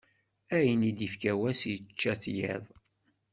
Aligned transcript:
Ayen 0.55 0.81
i 0.89 0.91
d-ifka 0.97 1.33
wass, 1.39 1.61
yečča-t 1.69 2.23
yiḍ. 2.35 2.63